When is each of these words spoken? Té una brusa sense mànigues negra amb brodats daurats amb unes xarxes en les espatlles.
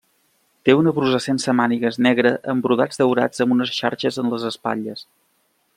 Té 0.67 0.73
una 0.77 0.93
brusa 0.99 1.19
sense 1.25 1.53
mànigues 1.59 1.99
negra 2.07 2.31
amb 2.55 2.67
brodats 2.69 3.01
daurats 3.03 3.45
amb 3.47 3.57
unes 3.57 3.75
xarxes 3.81 4.19
en 4.25 4.33
les 4.35 4.51
espatlles. 4.53 5.07